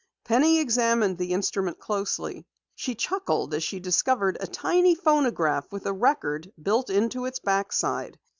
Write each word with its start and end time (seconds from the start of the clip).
Penny 0.25 0.57
examined 0.57 1.19
the 1.19 1.31
instrument 1.33 1.77
closely. 1.77 2.47
She 2.73 2.95
chuckled 2.95 3.53
as 3.53 3.61
she 3.63 3.79
discovered 3.79 4.35
a 4.39 4.47
tiny 4.47 4.95
phonograph 4.95 5.71
with 5.71 5.85
a 5.85 5.93
record 5.93 6.51
built 6.59 6.89
into 6.89 7.25
its 7.27 7.37
back 7.37 7.71
side. 7.71 8.17